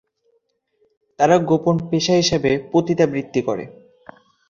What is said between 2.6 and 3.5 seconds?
পতিতাবৃত্তি